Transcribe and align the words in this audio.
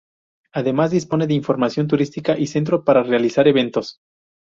Además 0.51 0.89
dispone 0.89 1.27
de 1.27 1.35
información 1.35 1.87
turística 1.87 2.35
y 2.35 2.47
centro 2.47 2.83
para 2.83 3.03
realizar 3.03 3.47
eventos. 3.47 3.99